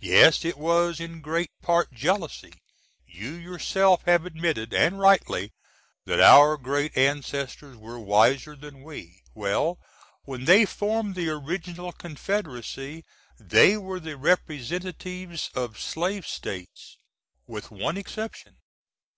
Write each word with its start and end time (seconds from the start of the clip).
Yes, 0.00 0.44
it 0.44 0.58
was 0.58 0.98
in 0.98 1.20
great 1.20 1.52
part 1.62 1.92
jealousy. 1.92 2.54
You 3.06 3.30
yourself 3.34 4.02
have 4.04 4.26
admitted 4.26 4.72
(& 4.72 4.72
rightly) 4.92 5.52
that 6.06 6.20
our 6.20 6.56
great 6.56 6.96
Ancestors 6.98 7.76
were 7.76 8.00
wiser 8.00 8.56
than 8.56 8.82
we. 8.82 9.22
Well 9.32 9.78
when 10.24 10.46
they 10.46 10.64
formed 10.64 11.14
the 11.14 11.28
Original 11.28 11.92
Confed^y 11.92 13.04
they 13.38 13.76
were 13.76 14.00
the 14.00 14.16
Rep's 14.16 15.50
of 15.54 15.78
Slave 15.80 16.26
States, 16.26 16.98
with 17.46 17.70
one 17.70 17.96
exception. 17.96 18.56